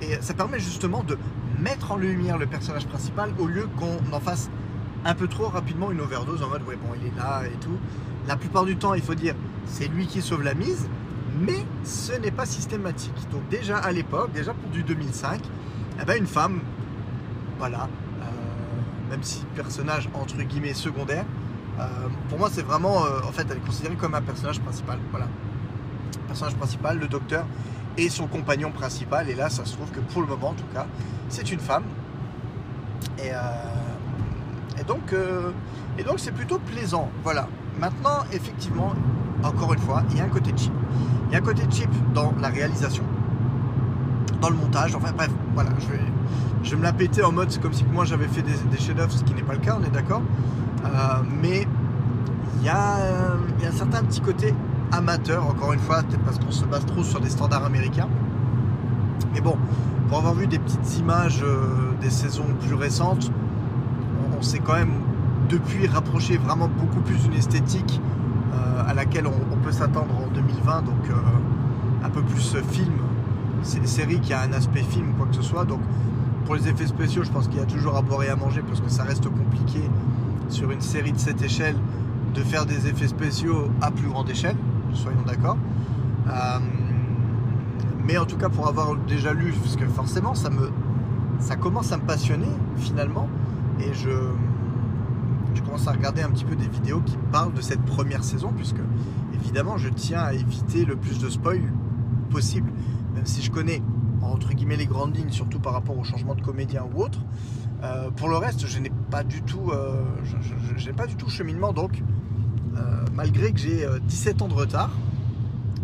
[0.01, 1.19] Et ça permet justement de
[1.59, 4.49] mettre en lumière le personnage principal au lieu qu'on en fasse
[5.05, 7.77] un peu trop rapidement une overdose en mode ouais bon il est là et tout.
[8.27, 10.87] La plupart du temps il faut dire c'est lui qui sauve la mise,
[11.39, 13.15] mais ce n'est pas systématique.
[13.31, 15.41] Donc déjà à l'époque, déjà pour du 2005,
[16.01, 16.61] eh ben, une femme,
[17.57, 17.87] voilà,
[18.21, 18.25] euh,
[19.09, 21.25] même si personnage entre guillemets secondaire,
[21.79, 21.83] euh,
[22.29, 24.99] pour moi c'est vraiment, euh, en fait elle est considérée comme un personnage principal.
[25.11, 25.27] Voilà,
[26.27, 27.45] personnage principal, le docteur
[27.97, 29.29] et son compagnon principal.
[29.29, 30.85] Et là, ça se trouve que pour le moment, en tout cas,
[31.29, 31.83] c'est une femme.
[33.19, 37.09] Et, donc, c'est plutôt plaisant.
[37.23, 37.47] Voilà.
[37.79, 38.93] Maintenant, effectivement,
[39.43, 40.73] encore une fois, il y a un côté cheap.
[41.29, 43.03] Il y a un côté cheap dans la réalisation,
[44.41, 44.95] dans le montage.
[44.95, 48.27] Enfin bref, voilà, je vais, me la péter en mode c'est comme si moi j'avais
[48.27, 50.21] fait des, chefs-d'œuvre, ce qui n'est pas le cas, on est d'accord.
[50.85, 50.89] Euh,
[51.41, 51.67] mais
[52.59, 52.97] il y, a,
[53.57, 54.53] il y a un certain petit côté
[54.91, 58.09] amateur, encore une fois, peut-être parce qu'on se base trop sur des standards américains.
[59.33, 59.57] Mais bon,
[60.07, 63.31] pour avoir vu des petites images euh, des saisons plus récentes,
[64.37, 64.93] on, s'est quand même
[65.49, 68.20] depuis rapproché vraiment beaucoup plus d'une esthétique euh,
[68.87, 72.93] à laquelle on, peut s'attendre en 2020, donc euh, un peu plus film.
[73.63, 75.81] Série qui a un aspect film quoi que ce soit, donc
[76.45, 78.61] pour les effets spéciaux, je pense qu'il y a toujours à boire et à manger
[78.67, 79.79] parce que ça reste compliqué
[80.49, 81.75] sur une série de cette échelle
[82.33, 84.55] de faire des effets spéciaux à plus grande échelle
[84.93, 85.57] soyons d'accord.
[86.27, 86.59] Euh,
[88.05, 90.71] mais en tout cas, pour avoir déjà lu, parce que forcément, ça me,
[91.39, 93.29] ça commence à me passionner finalement,
[93.79, 94.09] et je,
[95.53, 98.53] je commence à regarder un petit peu des vidéos qui parlent de cette première saison,
[98.55, 98.81] puisque
[99.33, 101.61] évidemment, je tiens à éviter le plus de spoil
[102.29, 102.71] possible,
[103.13, 103.81] même si je connais
[104.21, 107.19] entre guillemets les grandes lignes, surtout par rapport au changement de comédien ou autre.
[107.83, 110.03] Euh, pour le reste, je n'ai pas du tout, euh,
[110.77, 112.03] je, pas du tout cheminement, donc
[112.77, 114.91] euh, malgré que j'ai 17 euh, ans de retard,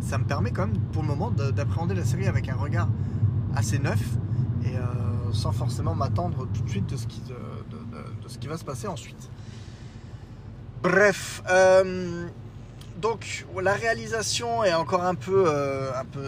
[0.02, 2.88] ça me permet quand même pour le moment d'appréhender la série avec un regard
[3.56, 4.02] assez neuf
[4.64, 4.76] et
[5.34, 9.30] sans forcément m'attendre tout de suite de, ce qui va se passer ensuite.
[10.82, 11.42] Bref,
[12.98, 15.52] donc la réalisation est encore un peu,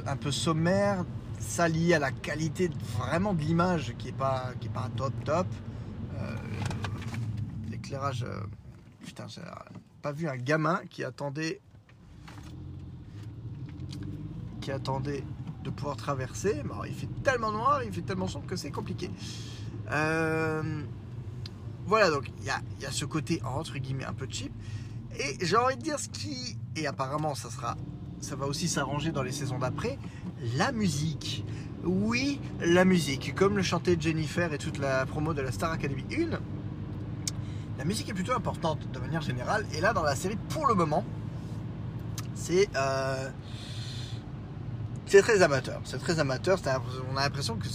[0.06, 1.06] un peu, sommaire,
[1.40, 5.48] ça lié à la qualité vraiment de l'image qui est pas, pas top top.
[7.70, 8.26] L'éclairage,
[9.06, 9.28] putain,
[10.02, 11.62] pas vu un gamin qui attendait
[14.62, 15.24] qui attendait
[15.64, 16.62] de pouvoir traverser.
[16.88, 19.10] il fait tellement noir, il fait tellement sombre que c'est compliqué.
[19.92, 20.84] Euh,
[21.90, 24.54] voilà, donc il y a, ce côté entre guillemets un peu cheap.
[25.20, 27.76] Et j'ai envie de dire ce qui, et apparemment ça sera,
[28.22, 29.98] ça va aussi s'arranger dans les saisons d'après,
[30.56, 31.44] la musique.
[31.84, 36.06] Oui, la musique, comme le chantait Jennifer et toute la promo de la Star Academy
[36.12, 36.40] 1
[37.80, 39.66] la musique est plutôt importante de manière générale.
[39.74, 41.06] Et là, dans la série, pour le moment,
[42.36, 43.30] c'est euh,
[45.06, 45.80] c'est très amateur.
[45.86, 46.60] C'est très amateur.
[47.12, 47.66] On a l'impression que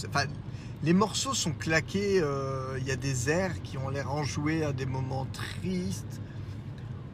[0.85, 2.21] les morceaux sont claqués.
[2.21, 6.21] Euh, il y a des airs qui ont l'air enjoués à des moments tristes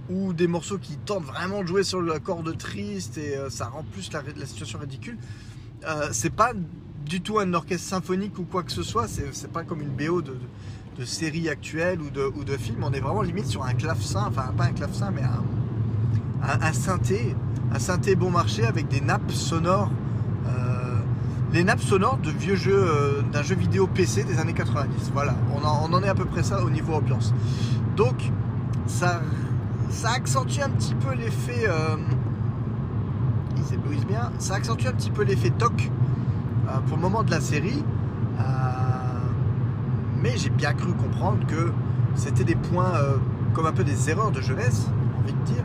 [0.10, 3.68] ou des morceaux qui tentent vraiment de jouer sur le corde triste et euh, ça
[3.68, 5.18] rend plus la, situation ridicule.
[6.12, 6.52] c'est pas
[7.06, 9.08] du tout un orchestre symphonique ou quoi que ce soit.
[9.08, 10.36] C'est pas comme une BO de
[11.06, 14.74] séries actuelles ou de, films, on est vraiment limite sur un clavecin, enfin pas un
[14.74, 15.24] clavecin, mais
[16.44, 17.36] un, synthé,
[17.72, 20.11] un synthé bon marché avec des nappes sonores, euh,
[21.54, 25.12] les nappes sonores de vieux jeux, euh, d'un jeu vidéo PC des années 90.
[25.14, 27.34] Voilà, on en, est à peu près ça au niveau ambiance.
[27.96, 28.32] Donc,
[28.88, 29.22] ça,
[30.06, 31.68] accentue un petit peu l'effet.
[31.68, 31.98] Euh,
[33.94, 35.92] ils bien, ça accentue un petit peu l'effet toc
[36.68, 37.84] euh, pour le moment de la série
[40.22, 41.72] mais j'ai bien cru comprendre que
[42.16, 43.18] c'était des points euh,
[43.54, 44.88] comme un peu des erreurs de jeunesse,
[45.20, 45.64] envie de dire,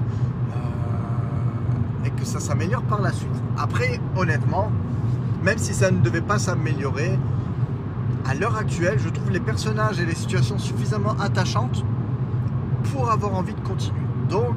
[0.57, 3.31] euh, et que ça s'améliore par la suite.
[3.59, 4.71] Après, honnêtement,
[5.47, 7.17] même si ça ne devait pas s'améliorer,
[8.29, 11.85] à l'heure actuelle, je trouve les personnages et les situations suffisamment attachantes
[12.93, 14.01] pour avoir envie de continuer.
[14.29, 14.57] Donc,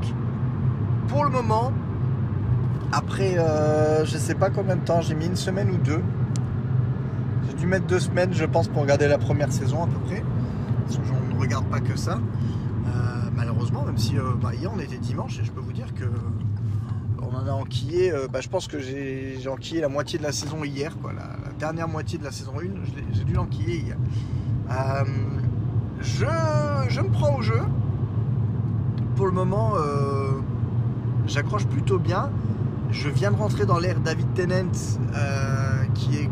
[1.07, 1.71] pour le moment,
[2.91, 6.01] après euh, je sais pas combien de temps, j'ai mis une semaine ou deux,
[7.59, 10.23] dû mettre deux semaines, je pense, pour regarder la première saison à peu près.
[10.85, 12.19] Parce que je ne regarde pas que ça.
[12.87, 12.89] Euh,
[13.35, 16.05] malheureusement, même si euh, bah, hier on était dimanche et je peux vous dire que
[17.49, 20.95] a enquillé, euh, bah, je pense que j'ai enquillé la moitié de la saison hier,
[21.01, 23.97] quoi, la, dernière moitié de la saison 1, je l'ai- j'ai dû l'enquiller hier.
[24.71, 25.03] Euh,
[25.99, 26.25] je,
[26.87, 27.59] je me prends au jeu.
[29.17, 30.31] Pour le moment, euh,
[31.27, 32.29] j'accroche plutôt bien.
[32.91, 34.71] Je viens de rentrer dans l'ère David Tennant,
[35.93, 36.29] qui est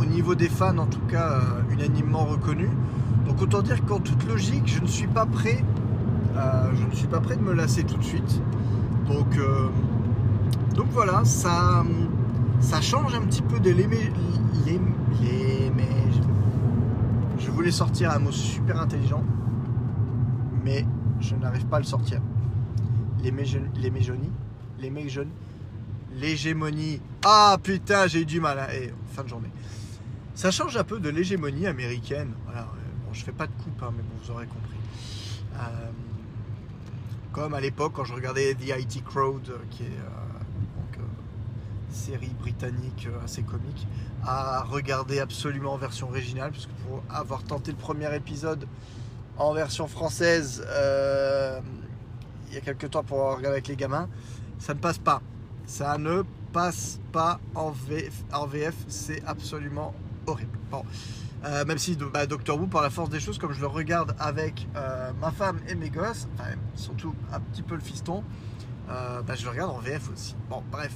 [0.00, 1.40] au niveau des fans en tout cas
[1.70, 2.70] unanimement reconnu.
[3.26, 5.62] Donc autant dire qu'en toute logique, je ne suis pas prêt,
[6.34, 8.40] je ne suis pas prêt de me lasser tout de suite.
[9.08, 9.38] Donc,
[10.76, 11.84] donc voilà, ça,
[12.60, 14.10] ça change un petit peu de l'émé,
[14.66, 15.82] l'ém- l'émé-
[17.38, 19.22] Je voulais sortir un mot super intelligent,
[20.64, 20.84] mais
[21.20, 22.20] je n'arrive pas à le sortir.
[23.22, 24.30] L'émégénie, l'émégénie,
[26.12, 27.00] l'hégémonie.
[27.24, 28.58] Ah putain, j'ai eu du mal.
[28.58, 28.66] hein.
[28.72, 29.50] Et fin de journée.
[30.34, 32.32] Ça change un peu de l'hégémonie américaine.
[32.44, 32.62] Voilà.
[32.62, 34.76] euh, Bon, je fais pas de coupe, hein, mais bon, vous aurez compris.
[35.54, 35.90] Euh,
[37.32, 39.86] comme à l'époque quand je regardais The IT Crowd, euh, qui est
[41.90, 43.86] série britannique euh, assez comique,
[44.24, 48.66] à regarder absolument en version originale, parce que pour avoir tenté le premier épisode
[49.38, 51.60] en version française euh,
[52.48, 54.08] il y a quelques temps pour regarder avec les gamins,
[54.58, 55.20] ça ne passe pas.
[55.66, 56.22] Ça ne
[56.52, 59.94] passe pas en VF, en VF c'est absolument
[60.26, 60.58] horrible.
[60.70, 60.84] Bon.
[61.44, 64.16] Euh, même si bah, Doctor Who, par la force des choses, comme je le regarde
[64.18, 64.66] avec
[65.20, 68.24] ma femme et mes gosses, enfin, surtout un petit peu le fiston,
[68.88, 70.34] bah, je le regarde en VF aussi.
[70.48, 70.92] Bon, bref.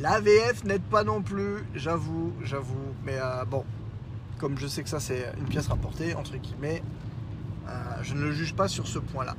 [0.00, 2.94] La VF n'aide pas non plus, j'avoue, j'avoue.
[3.04, 3.64] Mais euh, bon,
[4.38, 6.84] comme je sais que ça c'est une pièce rapportée, entre guillemets,
[7.68, 9.34] euh, je ne le juge pas sur ce point-là.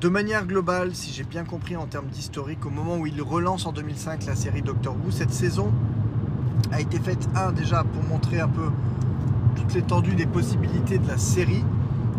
[0.00, 3.66] De manière globale, si j'ai bien compris en termes d'historique, au moment où il relance
[3.66, 5.72] en 2005 la série Doctor Who, cette saison
[6.72, 8.70] a été faite, un, déjà pour montrer un peu
[9.54, 11.64] toute l'étendue des possibilités de la série,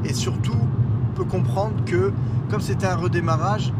[0.05, 0.57] et surtout,
[1.09, 2.13] on peut comprendre que,
[2.49, 3.73] comme c'était un redémarrage,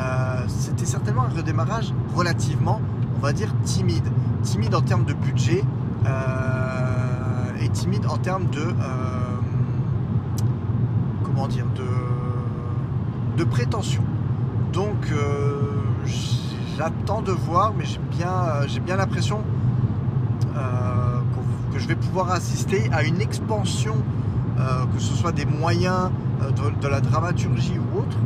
[0.00, 2.80] euh, c'était certainement un redémarrage relativement,
[3.20, 4.08] on va dire, timide.
[4.42, 5.62] Timide en termes de budget,
[6.06, 8.60] euh, et timide en termes de...
[8.60, 8.72] euh,
[11.24, 11.84] comment dire de,
[13.36, 14.02] de prétention.
[14.72, 15.82] Donc euh,
[16.76, 19.42] j'attends de voir, mais j'ai bien, j'ai bien l'impression
[21.72, 23.94] que je vais pouvoir assister à une expansion,
[24.56, 26.10] que ce soit des moyens
[26.82, 28.16] de la dramaturgie ou autre.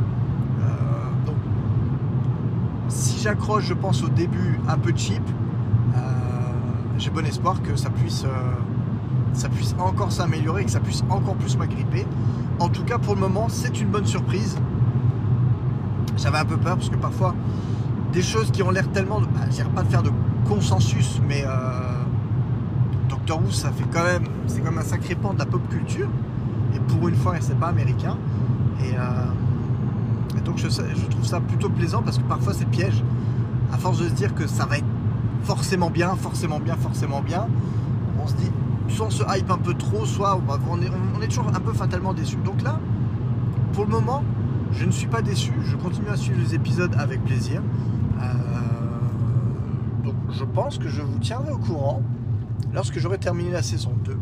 [0.61, 1.35] Euh, donc,
[2.89, 5.23] si j'accroche, je pense au début un peu cheap,
[5.95, 5.99] euh,
[6.99, 8.27] j'ai bon espoir que ça puisse, euh,
[9.33, 12.05] ça puisse encore s'améliorer que ça puisse encore plus m'agripper.
[12.59, 14.59] En tout cas, pour le moment, c'est une bonne surprise.
[16.17, 17.33] J'avais un peu peur parce que parfois,
[18.13, 19.19] des choses qui ont l'air tellement.
[19.19, 20.11] Bah, je dirais pas de faire de
[20.47, 22.03] consensus, mais euh,
[23.09, 24.25] Doctor Who, ça fait quand même.
[24.45, 26.09] C'est quand même un sacré pan de la pop culture.
[26.75, 28.17] Et pour une fois, c'est pas américain.
[28.83, 33.03] Et, euh, donc, je, je trouve ça plutôt plaisant parce que parfois, c'est piège.
[33.75, 34.85] À force de se dire que ça va être
[35.43, 37.45] forcément bien, forcément bien, forcément bien,
[38.23, 38.49] on se dit
[38.87, 42.37] soit on se hype un peu trop, soit on, est, toujours un peu fatalement déçu.
[42.37, 42.79] Donc là,
[43.73, 44.23] pour le moment,
[44.71, 45.51] je ne suis pas déçu.
[45.65, 47.61] Je continue à suivre les épisodes avec plaisir.
[48.21, 48.23] Euh,
[50.05, 52.01] donc je pense que je vous tiendrai au courant
[52.73, 54.17] lorsque j'aurai terminé la saison 2.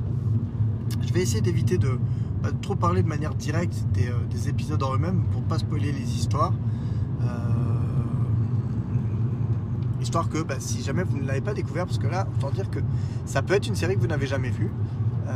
[1.06, 2.00] Je vais essayer d'éviter de,
[2.42, 5.60] bah, de trop parler de manière directe des, euh, des épisodes en eux-mêmes pour pas
[5.60, 6.54] spoiler les histoires.
[7.22, 7.73] Euh,
[10.04, 12.70] histoire que bah, si jamais vous ne l'avez pas découvert, parce que là, autant dire
[12.70, 12.80] que
[13.26, 14.72] ça peut être une série que vous n'avez jamais vue.
[15.28, 15.32] euh,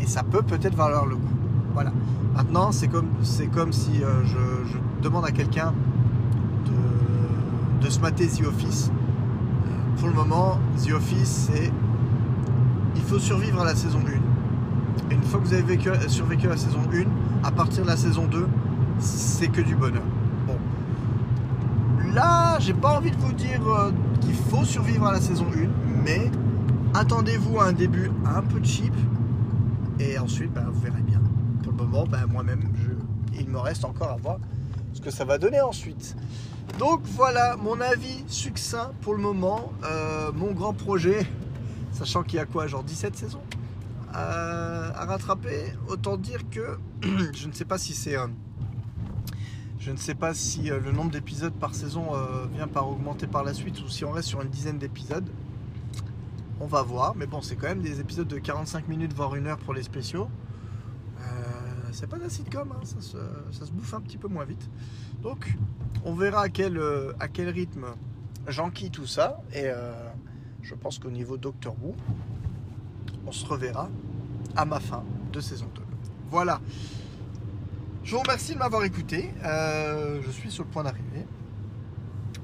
[0.00, 1.34] et ça peut peut-être valoir le coup.
[1.74, 1.92] Voilà.
[2.34, 3.08] Maintenant, c'est comme,
[3.52, 5.74] comme si euh, je, demande à quelqu'un
[7.82, 8.90] de, se mater The Office.
[8.90, 11.70] Euh, pour le moment, The Office, c'est.
[12.96, 15.10] Il faut survivre à la saison 1.
[15.10, 17.88] Et une fois que vous avez vécu- survécu à la saison 1, à partir de
[17.88, 18.46] la saison 2,
[18.98, 20.02] c'est que du bonheur.
[22.12, 26.02] Là, j'ai pas envie de vous dire euh, qu'il faut survivre à la saison 1,
[26.04, 26.30] mais
[26.94, 28.92] attendez-vous à un début un peu cheap.
[30.00, 31.20] Et ensuite, bah, vous verrez bien.
[31.62, 33.38] Pour le moment, bah, moi-même, je...
[33.40, 34.38] il me reste encore à voir
[34.92, 36.16] ce que ça va donner ensuite.
[36.78, 39.72] Donc voilà, mon avis succinct pour le moment.
[39.84, 41.26] Euh, mon grand projet,
[41.92, 43.42] sachant qu'il y a quoi, genre 17 saisons
[44.16, 45.74] euh, à rattraper.
[45.88, 46.78] Autant dire que
[47.34, 48.16] je ne sais pas si c'est.
[48.16, 48.26] euh,
[49.80, 53.26] je ne sais pas si euh, le nombre d'épisodes par saison euh, vient par augmenter
[53.26, 55.28] par la suite ou si on reste sur une dizaine d'épisodes.
[56.60, 59.46] On va voir, mais bon, c'est quand même des épisodes de 45 minutes, voire une
[59.46, 60.28] heure pour les spéciaux.
[61.18, 61.22] Euh,
[61.92, 63.16] c'est pas d'un sitcom, hein, ça, se,
[63.52, 64.68] ça se bouffe un petit peu moins vite.
[65.22, 65.56] Donc,
[66.04, 66.78] on verra à quel,
[67.48, 67.86] rythme
[68.46, 69.40] j'enquille tout ça.
[69.54, 69.70] Et
[70.62, 71.94] je pense qu'au niveau Doctor Who,
[73.26, 73.88] on se reverra
[74.54, 75.82] à ma fin de saison 2.
[76.28, 76.60] Voilà.
[78.02, 79.30] Je vous remercie de m'avoir écouté.
[79.44, 81.26] Euh, je suis sur le point d'arriver.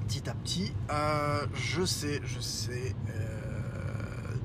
[0.07, 0.73] petit à petit.
[0.91, 2.95] Euh, je sais, je sais.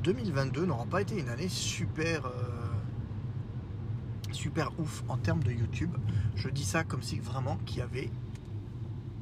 [0.02, 2.28] 2022 n'aura pas été une année super
[4.32, 5.94] super ouf en termes de YouTube.
[6.34, 8.10] Je dis ça comme si vraiment qu'il y avait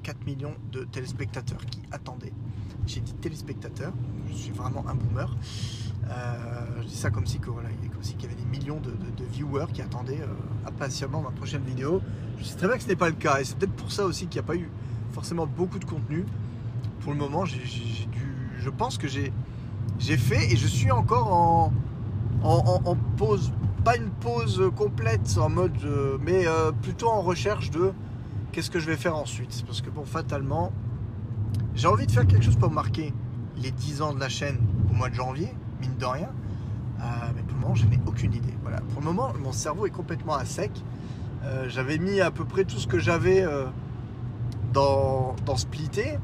[0.02, 2.32] 4 millions de téléspectateurs qui attendaient.
[2.86, 3.92] J'ai dit téléspectateurs,
[4.28, 5.36] je suis vraiment un boomer.
[6.08, 7.50] Euh, je dis ça comme si que,
[8.00, 8.90] si qu'il y avait des millions de,
[9.32, 12.00] viewers qui attendaient euh, impatiemment ma prochaine vidéo.
[12.38, 14.04] Je sais très bien que ce n'est pas le cas et c'est peut-être pour ça
[14.04, 14.68] aussi qu'il n'y a pas eu
[15.12, 16.24] forcément beaucoup de contenu.
[17.00, 21.32] Pour le moment, je pense que j'ai fait et je suis encore
[22.42, 23.52] en, pause,
[23.84, 26.44] pas une pause complète en mode, euh, mais
[26.82, 27.92] plutôt en recherche de
[28.52, 30.72] qu'est-ce que je vais faire ensuite Parce que bon, fatalement,
[31.74, 33.12] j'ai envie de faire quelque chose pour marquer
[33.56, 34.58] les 10 ans de la chaîne
[34.90, 36.30] au mois de janvier, mine de rien.
[37.00, 38.54] Euh, mais pour le moment, je n'ai aucune idée.
[38.62, 38.80] Voilà.
[38.92, 40.70] Pour le moment, mon cerveau est complètement à sec.
[41.44, 43.66] Euh, j'avais mis à peu près tout ce que j'avais euh,
[44.72, 46.18] dans, dans Splitté.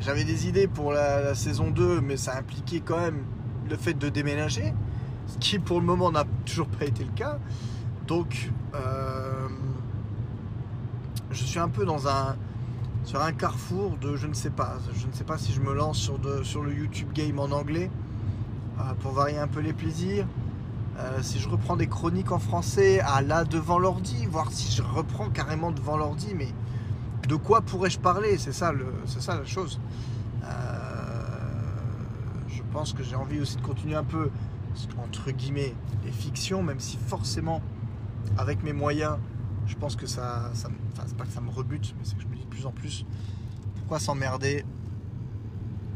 [0.00, 3.22] J'avais des idées pour la, saison 2, mais ça impliquait quand même
[3.70, 4.74] le fait de déménager,
[5.28, 7.38] ce qui pour le moment n'a toujours pas été le cas.
[8.08, 8.50] Donc,
[11.30, 12.36] je suis un peu dans un,
[13.04, 14.78] sur un carrefour de je ne sais pas.
[14.94, 17.52] Je ne sais pas si je me lance sur, de, sur le YouTube Game en
[17.52, 18.01] anglais euh,
[19.00, 20.26] pour varier un peu les plaisirs.
[20.98, 24.82] Euh, si je reprends des chroniques en français à là devant l'ordi, voir si je
[24.82, 26.48] reprends carrément devant l'ordi, mais
[27.28, 28.36] de quoi pourrais-je parler?
[28.36, 28.72] C'est ça,
[29.06, 29.80] ça la chose.
[30.44, 30.48] Euh,
[32.48, 34.30] je pense que j'ai envie aussi de continuer un peu,
[35.02, 37.62] entre guillemets, les fictions, même si forcément,
[38.36, 39.16] avec mes moyens,
[39.66, 42.22] je pense que ça, ça enfin c'est pas que ça me rebute, mais c'est que
[42.22, 43.06] je me dis de plus en plus,
[43.76, 44.64] pourquoi s'emmerder?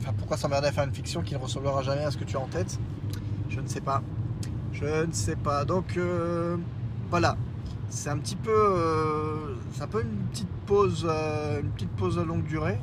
[0.00, 2.36] Enfin, pourquoi s'emmerder à faire une fiction qui ne ressemblera jamais à ce que tu
[2.36, 2.78] as en tête?
[3.48, 4.02] Je ne sais pas.
[4.72, 5.64] Je ne sais pas.
[5.64, 6.56] Donc euh,
[7.10, 7.36] voilà.
[7.88, 12.18] C'est un petit peu, euh, c'est un peu une petite pause, euh, une petite pause
[12.18, 12.78] à longue durée.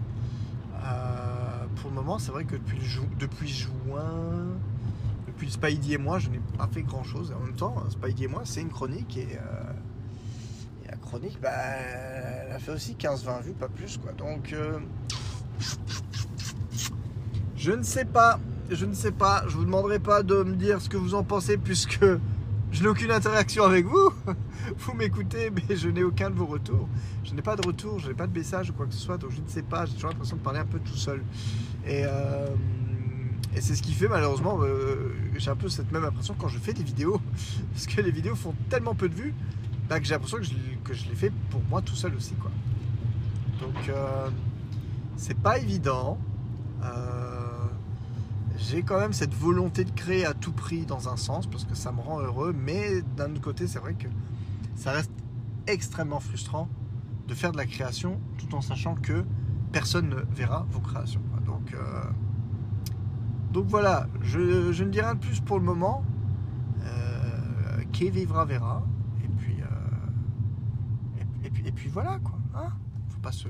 [1.75, 2.79] pour le moment, c'est vrai que depuis,
[3.19, 4.47] depuis juin,
[5.27, 7.33] depuis Spidey et moi, je n'ai pas fait grand chose.
[7.37, 9.37] En même temps, Spidey et moi, c'est une chronique et
[11.01, 13.97] chronique, bah, elle a fait aussi 15-20 vues, pas plus.
[13.97, 14.13] quoi.
[14.13, 14.55] Donc,
[17.63, 18.39] je ne sais pas.
[18.69, 19.45] Je ne sais pas.
[19.47, 22.03] Je vous demanderai pas de me dire ce que vous en pensez puisque
[22.71, 24.11] je n'ai aucune interaction avec vous.
[24.79, 26.87] Vous m'écoutez, mais je n'ai aucun de vos retours.
[27.23, 29.17] Je n'ai pas de retour, je n'ai pas de message ou quoi que ce soit,
[29.17, 29.85] donc je ne sais pas.
[29.85, 31.21] J'ai toujours l'impression de parler un peu tout seul.
[31.85, 32.47] Et, euh,
[33.59, 36.73] c'est ce qui fait malheureusement, euh, j'ai un peu cette même impression quand je fais
[36.73, 37.21] des vidéos,
[37.73, 39.33] parce que les vidéos font tellement peu de vues
[39.89, 42.33] bah, que j'ai l'impression que je, l'ai fait pour moi tout seul aussi.
[42.35, 42.51] Quoi.
[43.59, 44.29] Donc euh,
[45.17, 46.17] c'est pas évident.
[48.57, 51.75] J'ai quand même cette volonté de créer à tout prix dans un sens parce que
[51.75, 54.07] ça me rend heureux, mais d'un autre côté c'est vrai que
[54.75, 55.11] ça reste
[55.67, 56.69] extrêmement frustrant
[57.27, 59.23] de faire de la création tout en sachant que
[59.71, 61.21] personne ne verra vos créations.
[61.45, 62.03] Donc, euh,
[63.51, 66.03] donc voilà, je, ne dis rien de plus pour le moment.
[67.91, 68.83] qui vivra verra
[71.65, 72.37] et puis voilà quoi.
[72.55, 72.69] Hein
[73.09, 73.47] Faut pas se,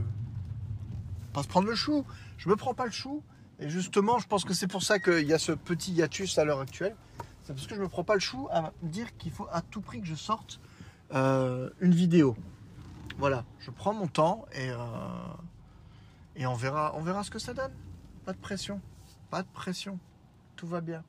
[1.33, 2.05] pas se prendre le chou.
[2.37, 3.23] Je me prends pas le chou.
[3.59, 6.45] Et justement, je pense que c'est pour ça qu'il y a ce petit hiatus à
[6.45, 6.95] l'heure actuelle.
[7.43, 9.81] C'est parce que je me prends pas le chou à dire qu'il faut à tout
[9.81, 10.59] prix que je sorte
[11.13, 12.35] euh, une vidéo.
[13.17, 14.77] Voilà, je prends mon temps et, euh,
[16.35, 17.71] et on, verra, on verra ce que ça donne.
[18.25, 18.81] Pas de pression.
[19.29, 19.99] Pas de pression.
[20.55, 21.03] Tout va bien.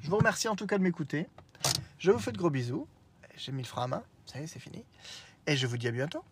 [0.00, 1.28] Je vous remercie en tout cas de m'écouter.
[1.98, 2.86] Je vous fais de gros bisous.
[3.36, 4.02] J'ai mis le frein à main.
[4.26, 4.84] Ça y est, c'est fini.
[5.46, 6.24] Et je vous dis à bientôt.